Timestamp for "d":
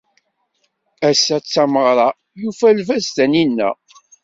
1.43-1.45